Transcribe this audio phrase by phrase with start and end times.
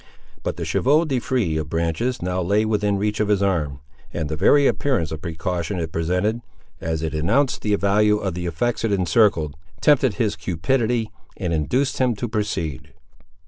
[0.41, 3.81] But the chevaux de frise of branches now lay within reach of his arm,
[4.11, 6.41] and the very appearance of precaution it presented,
[6.79, 11.99] as it announced the value of the effects it encircled, tempted his cupidity, and induced
[11.99, 12.95] him to proceed.